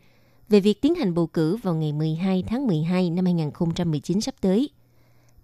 về 0.49 0.59
việc 0.59 0.81
tiến 0.81 0.95
hành 0.95 1.13
bầu 1.13 1.27
cử 1.27 1.55
vào 1.55 1.75
ngày 1.75 1.93
12 1.93 2.43
tháng 2.47 2.67
12 2.67 3.09
năm 3.09 3.25
2019 3.25 4.21
sắp 4.21 4.35
tới– 4.41 4.69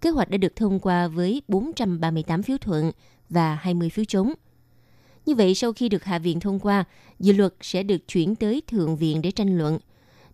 Kế 0.00 0.10
hoạch 0.10 0.30
đã 0.30 0.36
được 0.36 0.56
thông 0.56 0.80
qua 0.80 1.08
với 1.08 1.42
438 1.48 2.42
phiếu 2.42 2.58
thuận 2.58 2.92
và 3.28 3.54
20 3.54 3.90
phiếu 3.90 4.04
chống. 4.04 4.32
Như 5.26 5.34
vậy, 5.34 5.54
sau 5.54 5.72
khi 5.72 5.88
được 5.88 6.04
Hạ 6.04 6.18
viện 6.18 6.40
thông 6.40 6.60
qua, 6.60 6.84
dự 7.18 7.32
luật 7.32 7.54
sẽ 7.60 7.82
được 7.82 8.08
chuyển 8.08 8.34
tới 8.34 8.62
Thượng 8.66 8.96
viện 8.96 9.22
để 9.22 9.30
tranh 9.30 9.58
luận. 9.58 9.78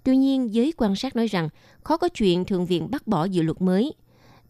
Tuy 0.05 0.17
nhiên, 0.17 0.55
giới 0.55 0.73
quan 0.77 0.97
sát 0.97 1.17
nói 1.17 1.27
rằng 1.27 1.49
khó 1.85 1.97
có 1.97 2.09
chuyện 2.09 2.45
Thượng 2.45 2.67
viện 2.67 2.91
bác 2.91 3.07
bỏ 3.07 3.25
dự 3.25 3.43
luật 3.43 3.63
mới. 3.63 3.93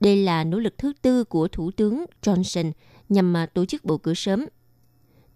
Đây 0.00 0.16
là 0.16 0.44
nỗ 0.44 0.58
lực 0.58 0.78
thứ 0.78 0.92
tư 1.02 1.24
của 1.24 1.48
Thủ 1.48 1.70
tướng 1.70 2.04
Johnson 2.22 2.72
nhằm 3.08 3.32
mà 3.32 3.46
tổ 3.46 3.64
chức 3.64 3.84
bầu 3.84 3.98
cử 3.98 4.14
sớm. 4.14 4.46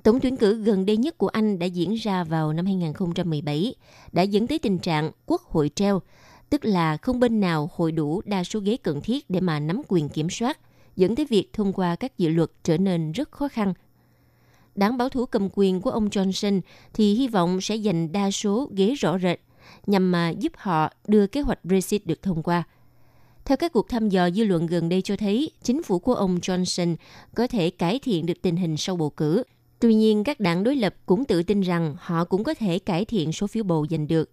Tổng 0.02 0.20
tuyển 0.20 0.36
cử 0.36 0.62
gần 0.62 0.86
đây 0.86 0.96
nhất 0.96 1.18
của 1.18 1.28
Anh 1.28 1.58
đã 1.58 1.66
diễn 1.66 1.94
ra 1.94 2.24
vào 2.24 2.52
năm 2.52 2.66
2017, 2.66 3.74
đã 4.12 4.22
dẫn 4.22 4.46
tới 4.46 4.58
tình 4.58 4.78
trạng 4.78 5.10
quốc 5.26 5.42
hội 5.42 5.70
treo, 5.74 6.02
tức 6.50 6.64
là 6.64 6.96
không 6.96 7.20
bên 7.20 7.40
nào 7.40 7.70
hội 7.74 7.92
đủ 7.92 8.22
đa 8.24 8.44
số 8.44 8.60
ghế 8.60 8.76
cần 8.76 9.00
thiết 9.00 9.30
để 9.30 9.40
mà 9.40 9.60
nắm 9.60 9.82
quyền 9.88 10.08
kiểm 10.08 10.30
soát, 10.30 10.58
dẫn 10.96 11.16
tới 11.16 11.26
việc 11.26 11.52
thông 11.52 11.72
qua 11.72 11.96
các 11.96 12.18
dự 12.18 12.28
luật 12.28 12.50
trở 12.64 12.78
nên 12.78 13.12
rất 13.12 13.30
khó 13.30 13.48
khăn. 13.48 13.74
Đảng 14.74 14.96
bảo 14.96 15.08
thủ 15.08 15.26
cầm 15.26 15.48
quyền 15.54 15.80
của 15.80 15.90
ông 15.90 16.08
Johnson 16.08 16.60
thì 16.94 17.14
hy 17.14 17.28
vọng 17.28 17.60
sẽ 17.60 17.78
giành 17.78 18.12
đa 18.12 18.30
số 18.30 18.68
ghế 18.76 18.94
rõ 18.94 19.18
rệt 19.18 19.40
nhằm 19.86 20.12
mà 20.12 20.30
giúp 20.30 20.52
họ 20.56 20.92
đưa 21.06 21.26
kế 21.26 21.40
hoạch 21.40 21.64
Brexit 21.64 22.06
được 22.06 22.22
thông 22.22 22.42
qua. 22.42 22.62
Theo 23.44 23.56
các 23.56 23.72
cuộc 23.72 23.88
thăm 23.88 24.08
dò 24.08 24.30
dư 24.30 24.44
luận 24.44 24.66
gần 24.66 24.88
đây 24.88 25.02
cho 25.02 25.16
thấy, 25.16 25.50
chính 25.62 25.82
phủ 25.82 25.98
của 25.98 26.14
ông 26.14 26.36
Johnson 26.36 26.96
có 27.34 27.46
thể 27.46 27.70
cải 27.70 27.98
thiện 27.98 28.26
được 28.26 28.42
tình 28.42 28.56
hình 28.56 28.76
sau 28.76 28.96
bầu 28.96 29.10
cử. 29.10 29.42
Tuy 29.78 29.94
nhiên, 29.94 30.24
các 30.24 30.40
đảng 30.40 30.64
đối 30.64 30.76
lập 30.76 30.94
cũng 31.06 31.24
tự 31.24 31.42
tin 31.42 31.60
rằng 31.60 31.96
họ 31.98 32.24
cũng 32.24 32.44
có 32.44 32.54
thể 32.54 32.78
cải 32.78 33.04
thiện 33.04 33.32
số 33.32 33.46
phiếu 33.46 33.64
bầu 33.64 33.86
giành 33.90 34.08
được. 34.08 34.30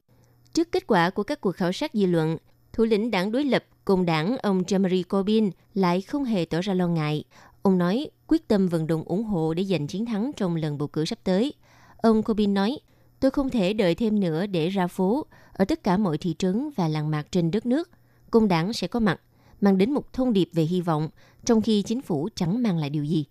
Trước 0.53 0.71
kết 0.71 0.87
quả 0.87 1.09
của 1.09 1.23
các 1.23 1.41
cuộc 1.41 1.51
khảo 1.51 1.71
sát 1.71 1.91
dư 1.93 2.05
luận, 2.05 2.37
thủ 2.73 2.83
lĩnh 2.83 3.11
đảng 3.11 3.31
đối 3.31 3.43
lập 3.43 3.63
cùng 3.85 4.05
đảng 4.05 4.37
ông 4.37 4.61
Jeremy 4.61 5.03
Corbyn 5.03 5.49
lại 5.73 6.01
không 6.01 6.23
hề 6.23 6.45
tỏ 6.45 6.61
ra 6.61 6.73
lo 6.73 6.87
ngại. 6.87 7.23
Ông 7.61 7.77
nói 7.77 8.09
quyết 8.27 8.47
tâm 8.47 8.67
vận 8.67 8.87
động 8.87 9.03
ủng 9.03 9.23
hộ 9.23 9.53
để 9.53 9.63
giành 9.63 9.87
chiến 9.87 10.05
thắng 10.05 10.31
trong 10.37 10.55
lần 10.55 10.77
bầu 10.77 10.87
cử 10.87 11.05
sắp 11.05 11.19
tới. 11.23 11.53
Ông 11.97 12.23
Corbyn 12.23 12.53
nói, 12.53 12.79
tôi 13.19 13.31
không 13.31 13.49
thể 13.49 13.73
đợi 13.73 13.95
thêm 13.95 14.19
nữa 14.19 14.45
để 14.45 14.69
ra 14.69 14.87
phố. 14.87 15.25
Ở 15.53 15.65
tất 15.65 15.83
cả 15.83 15.97
mọi 15.97 16.17
thị 16.17 16.35
trấn 16.39 16.69
và 16.75 16.87
làng 16.87 17.11
mạc 17.11 17.31
trên 17.31 17.51
đất 17.51 17.65
nước, 17.65 17.89
công 18.31 18.47
đảng 18.47 18.73
sẽ 18.73 18.87
có 18.87 18.99
mặt, 18.99 19.21
mang 19.61 19.77
đến 19.77 19.91
một 19.91 20.13
thông 20.13 20.33
điệp 20.33 20.49
về 20.53 20.63
hy 20.63 20.81
vọng, 20.81 21.09
trong 21.45 21.61
khi 21.61 21.81
chính 21.81 22.01
phủ 22.01 22.29
chẳng 22.35 22.63
mang 22.63 22.77
lại 22.77 22.89
điều 22.89 23.03
gì. 23.03 23.25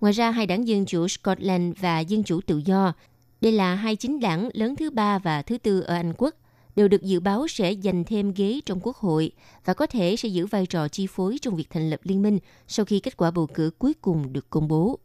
Ngoài 0.00 0.12
ra, 0.12 0.30
hai 0.30 0.46
đảng 0.46 0.68
Dân 0.68 0.86
Chủ 0.86 1.08
Scotland 1.08 1.76
và 1.80 2.00
Dân 2.00 2.22
Chủ 2.22 2.40
Tự 2.40 2.62
Do 2.64 2.92
đây 3.40 3.52
là 3.52 3.74
hai 3.74 3.96
chính 3.96 4.20
đảng 4.20 4.48
lớn 4.52 4.76
thứ 4.76 4.90
ba 4.90 5.18
và 5.18 5.42
thứ 5.42 5.58
tư 5.58 5.80
ở 5.80 5.94
Anh 5.94 6.12
quốc, 6.18 6.34
đều 6.76 6.88
được 6.88 7.02
dự 7.02 7.20
báo 7.20 7.48
sẽ 7.48 7.74
giành 7.82 8.04
thêm 8.04 8.32
ghế 8.36 8.60
trong 8.66 8.80
quốc 8.82 8.96
hội 8.96 9.32
và 9.64 9.74
có 9.74 9.86
thể 9.86 10.16
sẽ 10.16 10.28
giữ 10.28 10.46
vai 10.46 10.66
trò 10.66 10.88
chi 10.88 11.06
phối 11.06 11.38
trong 11.42 11.56
việc 11.56 11.70
thành 11.70 11.90
lập 11.90 12.00
liên 12.02 12.22
minh 12.22 12.38
sau 12.68 12.86
khi 12.86 13.00
kết 13.00 13.16
quả 13.16 13.30
bầu 13.30 13.46
cử 13.46 13.70
cuối 13.78 13.94
cùng 14.00 14.32
được 14.32 14.50
công 14.50 14.68
bố. 14.68 14.98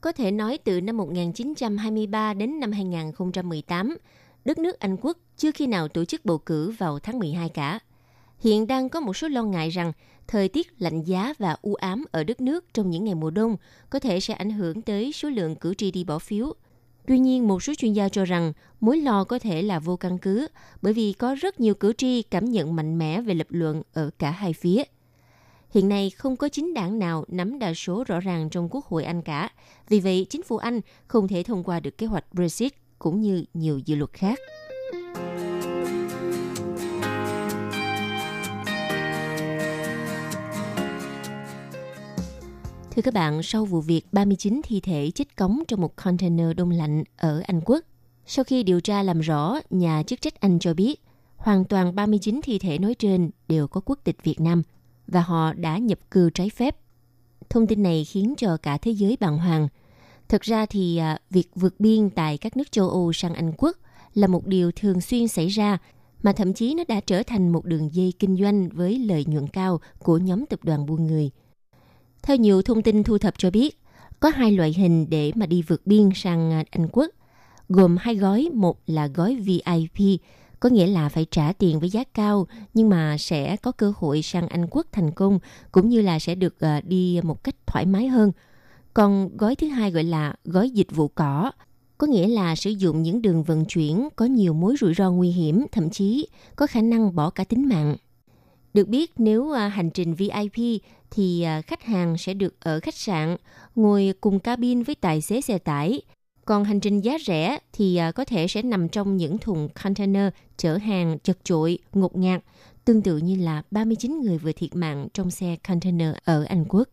Có 0.00 0.12
thể 0.12 0.30
nói 0.30 0.58
từ 0.64 0.80
năm 0.80 0.96
1923 0.96 2.34
đến 2.34 2.60
năm 2.60 2.72
2018, 2.72 3.96
đất 4.44 4.58
nước 4.58 4.78
Anh 4.78 4.96
quốc 5.00 5.18
chưa 5.36 5.50
khi 5.50 5.66
nào 5.66 5.88
tổ 5.88 6.04
chức 6.04 6.24
bầu 6.24 6.38
cử 6.38 6.70
vào 6.78 6.98
tháng 6.98 7.18
12 7.18 7.48
cả. 7.48 7.78
Hiện 8.38 8.66
đang 8.66 8.88
có 8.88 9.00
một 9.00 9.16
số 9.16 9.28
lo 9.28 9.42
ngại 9.42 9.70
rằng 9.70 9.92
thời 10.28 10.48
tiết 10.48 10.82
lạnh 10.82 11.04
giá 11.04 11.34
và 11.38 11.56
u 11.62 11.74
ám 11.74 12.04
ở 12.10 12.24
đất 12.24 12.40
nước 12.40 12.64
trong 12.74 12.90
những 12.90 13.04
ngày 13.04 13.14
mùa 13.14 13.30
đông 13.30 13.56
có 13.90 13.98
thể 13.98 14.20
sẽ 14.20 14.34
ảnh 14.34 14.50
hưởng 14.50 14.82
tới 14.82 15.12
số 15.12 15.28
lượng 15.28 15.56
cử 15.56 15.74
tri 15.74 15.90
đi 15.90 16.04
bỏ 16.04 16.18
phiếu. 16.18 16.54
Tuy 17.06 17.18
nhiên, 17.18 17.48
một 17.48 17.62
số 17.62 17.74
chuyên 17.74 17.92
gia 17.92 18.08
cho 18.08 18.24
rằng 18.24 18.52
mối 18.80 18.98
lo 18.98 19.24
có 19.24 19.38
thể 19.38 19.62
là 19.62 19.78
vô 19.78 19.96
căn 19.96 20.18
cứ 20.18 20.48
bởi 20.82 20.92
vì 20.92 21.12
có 21.12 21.34
rất 21.34 21.60
nhiều 21.60 21.74
cử 21.74 21.92
tri 21.92 22.22
cảm 22.22 22.44
nhận 22.44 22.76
mạnh 22.76 22.98
mẽ 22.98 23.20
về 23.20 23.34
lập 23.34 23.46
luận 23.50 23.82
ở 23.92 24.10
cả 24.18 24.30
hai 24.30 24.52
phía. 24.52 24.82
Hiện 25.70 25.88
nay 25.88 26.10
không 26.10 26.36
có 26.36 26.48
chính 26.48 26.74
đảng 26.74 26.98
nào 26.98 27.24
nắm 27.28 27.58
đa 27.58 27.74
số 27.74 28.04
rõ 28.06 28.20
ràng 28.20 28.50
trong 28.50 28.68
Quốc 28.70 28.84
hội 28.84 29.04
Anh 29.04 29.22
cả. 29.22 29.48
Vì 29.88 30.00
vậy, 30.00 30.26
chính 30.30 30.42
phủ 30.42 30.56
Anh 30.56 30.80
không 31.06 31.28
thể 31.28 31.42
thông 31.42 31.64
qua 31.64 31.80
được 31.80 31.98
kế 31.98 32.06
hoạch 32.06 32.34
Brexit 32.34 32.72
cũng 32.98 33.20
như 33.20 33.44
nhiều 33.54 33.78
dự 33.78 33.94
luật 33.94 34.12
khác. 34.12 34.38
Thưa 42.96 43.02
các 43.02 43.14
bạn, 43.14 43.42
sau 43.42 43.64
vụ 43.64 43.80
việc 43.80 44.06
39 44.12 44.60
thi 44.64 44.80
thể 44.80 45.10
chết 45.14 45.36
cống 45.36 45.62
trong 45.68 45.80
một 45.80 45.96
container 45.96 46.46
đông 46.56 46.70
lạnh 46.70 47.04
ở 47.16 47.42
Anh 47.46 47.60
Quốc, 47.64 47.84
sau 48.26 48.44
khi 48.44 48.62
điều 48.62 48.80
tra 48.80 49.02
làm 49.02 49.20
rõ, 49.20 49.58
nhà 49.70 50.02
chức 50.02 50.20
trách 50.20 50.40
Anh 50.40 50.58
cho 50.58 50.74
biết 50.74 51.00
hoàn 51.36 51.64
toàn 51.64 51.94
39 51.94 52.40
thi 52.42 52.58
thể 52.58 52.78
nói 52.78 52.94
trên 52.94 53.30
đều 53.48 53.68
có 53.68 53.80
quốc 53.80 53.98
tịch 54.04 54.16
Việt 54.24 54.40
Nam 54.40 54.62
và 55.06 55.20
họ 55.20 55.52
đã 55.52 55.78
nhập 55.78 55.98
cư 56.10 56.30
trái 56.30 56.50
phép. 56.50 56.76
Thông 57.50 57.66
tin 57.66 57.82
này 57.82 58.04
khiến 58.04 58.34
cho 58.36 58.56
cả 58.56 58.78
thế 58.78 58.90
giới 58.90 59.16
bàng 59.20 59.38
hoàng. 59.38 59.68
Thực 60.28 60.42
ra 60.42 60.66
thì 60.66 60.96
à, 60.96 61.18
việc 61.30 61.48
vượt 61.54 61.80
biên 61.80 62.10
tại 62.10 62.38
các 62.38 62.56
nước 62.56 62.72
châu 62.72 62.88
Âu 62.88 63.12
sang 63.12 63.34
Anh 63.34 63.52
Quốc 63.58 63.76
là 64.14 64.26
một 64.26 64.46
điều 64.46 64.72
thường 64.72 65.00
xuyên 65.00 65.28
xảy 65.28 65.48
ra 65.48 65.78
mà 66.22 66.32
thậm 66.32 66.52
chí 66.52 66.74
nó 66.74 66.84
đã 66.88 67.00
trở 67.00 67.22
thành 67.22 67.52
một 67.52 67.64
đường 67.64 67.94
dây 67.94 68.12
kinh 68.18 68.36
doanh 68.36 68.68
với 68.68 68.98
lợi 68.98 69.24
nhuận 69.24 69.46
cao 69.48 69.80
của 69.98 70.18
nhóm 70.18 70.46
tập 70.46 70.60
đoàn 70.62 70.86
buôn 70.86 71.06
người– 71.06 71.30
theo 72.26 72.36
nhiều 72.36 72.62
thông 72.62 72.82
tin 72.82 73.02
thu 73.02 73.18
thập 73.18 73.34
cho 73.38 73.50
biết, 73.50 73.78
có 74.20 74.28
hai 74.28 74.52
loại 74.52 74.72
hình 74.72 75.06
để 75.10 75.32
mà 75.34 75.46
đi 75.46 75.62
vượt 75.62 75.86
biên 75.86 76.10
sang 76.14 76.64
Anh 76.70 76.88
Quốc, 76.92 77.10
gồm 77.68 77.96
hai 78.00 78.16
gói, 78.16 78.48
một 78.54 78.78
là 78.86 79.06
gói 79.06 79.36
VIP, 79.36 80.20
có 80.60 80.68
nghĩa 80.68 80.86
là 80.86 81.08
phải 81.08 81.26
trả 81.30 81.52
tiền 81.52 81.80
với 81.80 81.88
giá 81.88 82.04
cao 82.14 82.46
nhưng 82.74 82.88
mà 82.88 83.16
sẽ 83.18 83.56
có 83.56 83.72
cơ 83.72 83.92
hội 83.96 84.22
sang 84.22 84.48
Anh 84.48 84.66
Quốc 84.70 84.86
thành 84.92 85.10
công 85.10 85.38
cũng 85.72 85.88
như 85.88 86.00
là 86.00 86.18
sẽ 86.18 86.34
được 86.34 86.60
ờ, 86.60 86.80
đi 86.80 87.20
một 87.22 87.44
cách 87.44 87.54
thoải 87.66 87.86
mái 87.86 88.08
hơn. 88.08 88.32
Còn 88.94 89.36
gói 89.36 89.56
thứ 89.56 89.68
hai 89.68 89.90
gọi 89.90 90.04
là 90.04 90.34
gói 90.44 90.70
dịch 90.70 90.90
vụ 90.90 91.08
cỏ, 91.08 91.52
có 91.98 92.06
nghĩa 92.06 92.28
là 92.28 92.56
sử 92.56 92.70
dụng 92.70 93.02
những 93.02 93.22
đường 93.22 93.42
vận 93.42 93.64
chuyển 93.64 94.08
có 94.16 94.24
nhiều 94.24 94.54
mối 94.54 94.74
rủi 94.80 94.94
ro 94.94 95.10
nguy 95.10 95.30
hiểm, 95.30 95.66
thậm 95.72 95.90
chí 95.90 96.28
có 96.56 96.66
khả 96.66 96.80
năng 96.80 97.14
bỏ 97.14 97.30
cả 97.30 97.44
tính 97.44 97.68
mạng. 97.68 97.96
Được 98.76 98.88
biết 98.88 99.12
nếu 99.18 99.52
à, 99.52 99.68
hành 99.68 99.90
trình 99.90 100.14
VIP 100.14 100.82
thì 101.10 101.42
à, 101.42 101.62
khách 101.62 101.82
hàng 101.82 102.18
sẽ 102.18 102.34
được 102.34 102.60
ở 102.60 102.80
khách 102.80 102.94
sạn, 102.94 103.36
ngồi 103.74 104.12
cùng 104.20 104.40
cabin 104.40 104.82
với 104.82 104.94
tài 104.94 105.20
xế 105.20 105.40
xe 105.40 105.58
tải. 105.58 106.02
Còn 106.44 106.64
hành 106.64 106.80
trình 106.80 107.00
giá 107.00 107.16
rẻ 107.26 107.58
thì 107.72 107.96
à, 107.96 108.12
có 108.12 108.24
thể 108.24 108.48
sẽ 108.48 108.62
nằm 108.62 108.88
trong 108.88 109.16
những 109.16 109.38
thùng 109.38 109.68
container 109.84 110.28
chở 110.56 110.76
hàng 110.76 111.18
chật 111.18 111.38
chội, 111.44 111.78
ngột 111.92 112.16
ngạt, 112.16 112.42
tương 112.84 113.02
tự 113.02 113.18
như 113.18 113.36
là 113.36 113.62
39 113.70 114.20
người 114.20 114.38
vừa 114.38 114.52
thiệt 114.52 114.76
mạng 114.76 115.08
trong 115.14 115.30
xe 115.30 115.56
container 115.68 116.10
ở 116.24 116.44
Anh 116.44 116.64
Quốc. 116.68 116.88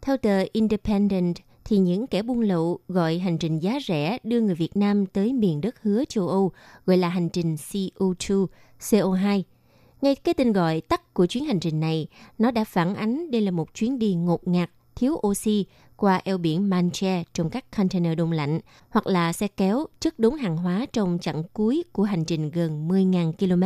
Theo 0.00 0.16
tờ 0.16 0.44
Independent, 0.52 1.36
thì 1.64 1.78
những 1.78 2.06
kẻ 2.06 2.22
buôn 2.22 2.40
lậu 2.40 2.78
gọi 2.88 3.18
hành 3.18 3.38
trình 3.38 3.58
giá 3.58 3.78
rẻ 3.86 4.18
đưa 4.22 4.40
người 4.40 4.54
Việt 4.54 4.76
Nam 4.76 5.06
tới 5.06 5.32
miền 5.32 5.60
đất 5.60 5.82
hứa 5.82 6.04
châu 6.08 6.28
Âu 6.28 6.52
gọi 6.86 6.96
là 6.96 7.08
hành 7.08 7.28
trình 7.28 7.54
CO2, 7.54 8.46
CO2 8.80 9.42
ngay 10.06 10.14
cái 10.14 10.34
tên 10.34 10.52
gọi 10.52 10.80
tắt 10.80 11.14
của 11.14 11.26
chuyến 11.26 11.44
hành 11.44 11.60
trình 11.60 11.80
này, 11.80 12.06
nó 12.38 12.50
đã 12.50 12.64
phản 12.64 12.94
ánh 12.94 13.30
đây 13.30 13.40
là 13.40 13.50
một 13.50 13.74
chuyến 13.74 13.98
đi 13.98 14.14
ngột 14.14 14.48
ngạt, 14.48 14.70
thiếu 14.96 15.20
oxy 15.26 15.64
qua 15.96 16.20
eo 16.24 16.38
biển 16.38 16.70
Manche 16.70 17.24
trong 17.32 17.50
các 17.50 17.76
container 17.76 18.18
đông 18.18 18.32
lạnh, 18.32 18.60
hoặc 18.88 19.06
là 19.06 19.32
xe 19.32 19.48
kéo 19.48 19.86
chất 20.00 20.18
đống 20.18 20.36
hàng 20.36 20.56
hóa 20.56 20.86
trong 20.92 21.18
chặng 21.20 21.42
cuối 21.52 21.84
của 21.92 22.02
hành 22.02 22.24
trình 22.24 22.50
gần 22.50 22.88
10.000 22.88 23.32
km, 23.32 23.62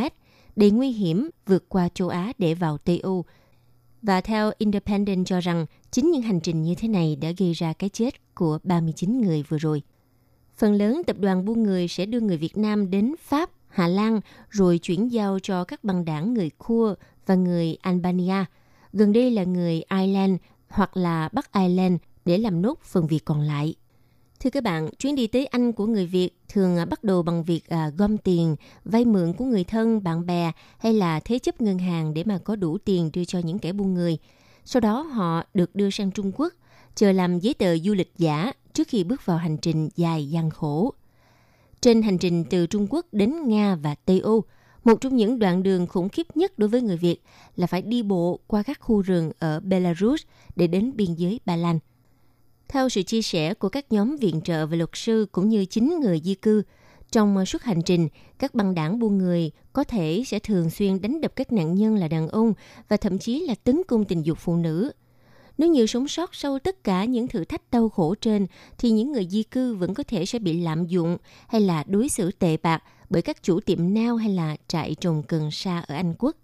đầy 0.57 0.71
nguy 0.71 0.91
hiểm 0.91 1.31
vượt 1.47 1.69
qua 1.69 1.89
châu 1.95 2.09
Á 2.09 2.33
để 2.39 2.55
vào 2.55 2.79
Tây 2.79 2.99
Âu. 2.99 3.25
Và 4.03 4.21
theo 4.21 4.51
Independent 4.59 5.27
cho 5.27 5.41
rằng, 5.41 5.67
chính 5.91 6.11
những 6.11 6.23
hành 6.23 6.41
trình 6.41 6.63
như 6.63 6.75
thế 6.75 6.89
này 6.89 7.17
đã 7.17 7.31
gây 7.39 7.53
ra 7.53 7.73
cái 7.73 7.91
chết 7.91 8.35
của 8.35 8.59
39 8.63 9.21
người 9.21 9.43
vừa 9.43 9.59
rồi. 9.59 9.83
Phần 10.57 10.75
lớn 10.75 11.03
tập 11.07 11.17
đoàn 11.19 11.45
buôn 11.45 11.63
người 11.63 11.89
sẽ 11.89 12.07
đưa 12.07 12.21
người 12.21 12.37
Việt 12.37 12.57
Nam 12.57 12.91
đến 12.91 13.15
Pháp 13.23 13.51
Hà 13.71 13.89
Lan 13.89 14.21
rồi 14.51 14.79
chuyển 14.79 15.13
giao 15.13 15.39
cho 15.39 15.65
các 15.65 15.85
băng 15.85 16.05
đảng 16.05 16.35
người 16.35 16.51
Kua 16.51 16.95
và 17.27 17.35
người 17.35 17.77
Albania. 17.83 18.45
Gần 18.93 19.13
đây 19.13 19.31
là 19.31 19.45
người 19.45 19.83
Ireland 19.91 20.37
hoặc 20.69 20.97
là 20.97 21.29
Bắc 21.33 21.53
Ireland 21.53 21.97
để 22.25 22.39
làm 22.39 22.63
nốt 22.63 22.81
phần 22.83 23.07
việc 23.07 23.25
còn 23.25 23.41
lại. 23.41 23.75
Thưa 24.41 24.51
các 24.51 24.63
bạn, 24.63 24.91
chuyến 24.99 25.15
đi 25.15 25.27
tới 25.27 25.47
Anh 25.47 25.73
của 25.73 25.87
người 25.87 26.07
Việt 26.07 26.31
thường 26.49 26.77
à, 26.77 26.85
bắt 26.85 27.05
đầu 27.05 27.23
bằng 27.23 27.45
việc 27.45 27.69
à, 27.69 27.91
gom 27.97 28.19
tiền, 28.19 28.57
vay 28.85 29.05
mượn 29.05 29.33
của 29.33 29.45
người 29.45 29.65
thân, 29.65 30.03
bạn 30.03 30.27
bè 30.27 30.53
hay 30.79 30.93
là 30.93 31.21
thế 31.21 31.39
chấp 31.39 31.61
ngân 31.61 31.79
hàng 31.79 32.15
để 32.15 32.25
mà 32.25 32.39
có 32.39 32.57
đủ 32.57 32.79
tiền 32.79 33.11
đưa 33.13 33.25
cho 33.25 33.39
những 33.39 33.59
kẻ 33.59 33.73
buôn 33.73 33.95
người. 33.95 34.19
Sau 34.65 34.81
đó 34.81 35.01
họ 35.03 35.43
được 35.55 35.75
đưa 35.75 35.91
sang 35.91 36.11
Trung 36.11 36.33
Quốc, 36.37 36.53
chờ 36.95 37.13
làm 37.13 37.39
giấy 37.39 37.55
tờ 37.55 37.79
du 37.79 37.95
lịch 37.95 38.13
giả 38.19 38.53
trước 38.73 38.89
khi 38.89 39.05
bước 39.05 39.27
vào 39.27 39.37
hành 39.37 39.57
trình 39.57 39.89
dài 39.97 40.29
gian 40.29 40.51
khổ. 40.51 40.95
Trên 41.81 42.03
hành 42.03 42.19
trình 42.19 42.45
từ 42.51 42.67
Trung 42.67 42.87
Quốc 42.91 43.07
đến 43.13 43.49
Nga 43.49 43.77
và 43.77 43.95
Tây 43.95 44.21
Âu, 44.21 44.45
một 44.85 45.01
trong 45.01 45.17
những 45.17 45.39
đoạn 45.39 45.63
đường 45.63 45.87
khủng 45.87 46.09
khiếp 46.09 46.27
nhất 46.35 46.59
đối 46.59 46.69
với 46.69 46.83
người 46.83 46.97
Việt 46.97 47.23
là 47.57 47.67
phải 47.67 47.83
đi 47.83 48.03
bộ 48.03 48.41
qua 48.47 48.63
các 48.63 48.81
khu 48.81 49.03
rừng 49.03 49.31
ở 49.39 49.61
Belarus 49.61 50.23
để 50.57 50.67
đến 50.67 50.93
biên 50.97 51.15
giới 51.15 51.41
Ba 51.45 51.57
Lan. 51.57 51.79
Theo 52.69 52.89
sự 52.89 53.03
chia 53.03 53.23
sẻ 53.23 53.55
của 53.55 53.69
các 53.69 53.93
nhóm 53.93 54.17
viện 54.17 54.41
trợ 54.41 54.67
và 54.67 54.77
luật 54.77 54.91
sư 54.93 55.27
cũng 55.33 55.49
như 55.49 55.65
chính 55.65 56.01
người 56.01 56.21
di 56.25 56.35
cư, 56.35 56.63
trong 57.13 57.47
suốt 57.47 57.63
hành 57.63 57.83
trình, 57.83 58.09
các 58.39 58.55
băng 58.55 58.75
đảng 58.75 58.99
buôn 58.99 59.19
người 59.19 59.51
có 59.73 59.85
thể 59.85 60.23
sẽ 60.27 60.39
thường 60.39 60.71
xuyên 60.71 61.01
đánh 61.01 61.21
đập 61.21 61.33
các 61.37 61.53
nạn 61.53 61.75
nhân 61.75 61.97
là 61.97 62.09
đàn 62.09 62.29
ông 62.29 62.55
và 62.89 62.97
thậm 62.97 63.19
chí 63.19 63.41
là 63.41 63.55
tấn 63.55 63.83
công 63.89 64.05
tình 64.05 64.23
dục 64.23 64.39
phụ 64.41 64.57
nữ– 64.57 64.93
nếu 65.61 65.69
như 65.69 65.87
sống 65.87 66.09
sót 66.09 66.35
sau 66.35 66.59
tất 66.59 66.85
cả 66.85 67.05
những 67.05 67.29
thử 67.29 67.45
thách 67.45 67.71
đau 67.71 67.89
khổ 67.89 68.15
trên, 68.21 68.47
thì 68.79 68.91
những 68.91 69.13
người 69.13 69.27
di 69.31 69.43
cư 69.43 69.75
vẫn 69.75 69.95
có 69.95 70.03
thể 70.03 70.27
sẽ 70.27 70.39
bị 70.39 70.61
lạm 70.61 70.87
dụng 70.87 71.17
hay 71.49 71.61
là 71.61 71.85
đối 71.87 72.09
xử 72.09 72.33
tệ 72.33 72.57
bạc 72.57 72.83
bởi 73.11 73.23
các 73.23 73.43
chủ 73.43 73.61
tiệm 73.61 73.95
nao 73.95 74.17
hay 74.17 74.31
là 74.31 74.57
trại 74.69 74.95
trồng 74.95 75.23
cần 75.23 75.51
sa 75.51 75.79
ở 75.87 75.95
Anh 75.95 76.15
Quốc. 76.19 76.37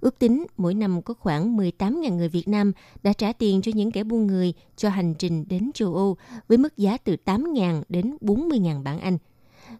Ước 0.00 0.18
tính 0.18 0.46
mỗi 0.56 0.74
năm 0.74 1.02
có 1.02 1.14
khoảng 1.14 1.56
18.000 1.56 2.16
người 2.16 2.28
Việt 2.28 2.48
Nam 2.48 2.72
đã 3.02 3.12
trả 3.12 3.32
tiền 3.32 3.62
cho 3.62 3.72
những 3.74 3.90
kẻ 3.90 4.04
buôn 4.04 4.26
người 4.26 4.52
cho 4.76 4.88
hành 4.88 5.14
trình 5.14 5.44
đến 5.48 5.70
châu 5.74 5.94
Âu 5.94 6.16
với 6.48 6.58
mức 6.58 6.76
giá 6.76 6.96
từ 6.96 7.16
8.000 7.24 7.82
đến 7.88 8.16
40.000 8.20 8.82
bảng 8.82 9.00
Anh– 9.00 9.18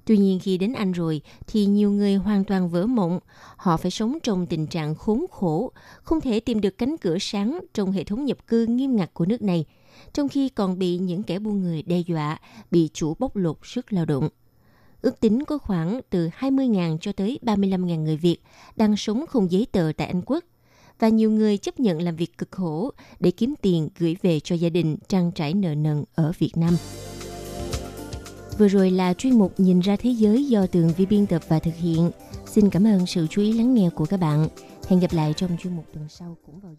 Tuy 0.06 0.16
nhiên 0.16 0.38
khi 0.38 0.58
đến 0.58 0.72
Anh 0.72 0.92
rồi 0.92 1.20
thì 1.46 1.66
nhiều 1.66 1.90
người 1.90 2.14
hoàn 2.14 2.44
toàn 2.44 2.68
vỡ 2.68 2.86
mộng. 2.86 3.18
Họ 3.56 3.76
phải 3.76 3.90
sống 3.90 4.18
trong 4.22 4.46
tình 4.46 4.66
trạng 4.66 4.94
khốn 4.94 5.25
khổ, 5.30 5.72
không 6.02 6.20
thể 6.20 6.40
tìm 6.40 6.60
được 6.60 6.78
cánh 6.78 6.96
cửa 6.96 7.16
sáng 7.20 7.60
trong 7.75 7.92
hệ 7.92 8.04
thống 8.04 8.25
nhập 8.25 8.46
cư 8.46 8.66
nghiêm 8.66 8.96
ngặt 8.96 9.14
của 9.14 9.26
nước 9.26 9.42
này, 9.42 9.64
trong 10.12 10.28
khi 10.28 10.48
còn 10.48 10.78
bị 10.78 10.98
những 10.98 11.22
kẻ 11.22 11.38
buôn 11.38 11.60
người 11.60 11.82
đe 11.82 11.98
dọa, 11.98 12.40
bị 12.70 12.88
chủ 12.92 13.14
bóc 13.18 13.36
lột 13.36 13.56
sức 13.62 13.92
lao 13.92 14.04
động. 14.04 14.28
Ước 15.02 15.20
tính 15.20 15.44
có 15.44 15.58
khoảng 15.58 16.00
từ 16.10 16.28
20.000 16.38 16.98
cho 16.98 17.12
tới 17.12 17.38
35.000 17.42 18.02
người 18.02 18.16
Việt 18.16 18.38
đang 18.76 18.96
sống 18.96 19.25
không 19.26 19.50
giấy 19.50 19.66
tờ 19.72 19.92
tại 19.96 20.06
Anh 20.06 20.22
Quốc 20.26 20.44
và 20.98 21.08
nhiều 21.08 21.30
người 21.30 21.58
chấp 21.58 21.80
nhận 21.80 22.02
làm 22.02 22.16
việc 22.16 22.38
cực 22.38 22.50
khổ 22.50 22.90
để 23.20 23.30
kiếm 23.30 23.54
tiền 23.62 23.88
gửi 23.98 24.16
về 24.22 24.40
cho 24.40 24.54
gia 24.54 24.68
đình 24.68 24.96
trang 25.08 25.32
trải 25.32 25.54
nợ 25.54 25.75
nần 25.75 26.04
ở 26.14 26.32
Việt 26.38 26.56
Nam. 26.56 26.76
Vừa 28.58 28.68
rồi 28.68 28.90
là 28.90 29.14
chuyên 29.14 29.38
mục 29.38 29.60
Nhìn 29.60 29.80
ra 29.80 29.96
thế 29.96 30.10
giới 30.10 30.46
do 30.46 30.66
Tường 30.66 30.90
Vi 30.96 31.06
biên 31.06 31.26
tập 31.26 31.42
và 31.48 31.58
thực 31.58 31.75
hiện. 31.75 32.10
Xin 32.46 32.70
cảm 32.70 32.86
ơn 32.86 33.06
sự 33.06 33.26
chú 33.30 33.42
ý 33.42 33.52
lắng 33.52 33.75
nghe 33.75 33.90
của 33.94 34.06
các 34.06 34.20
bạn. 34.20 34.48
Hẹn 34.88 35.00
gặp 35.00 35.12
lại 35.12 35.34
trong 35.36 35.56
chuyên 35.62 35.76
mục 35.76 35.84
tuần 35.92 36.08
sau 36.08 36.36
cũng 36.46 36.60
vào 36.60 36.75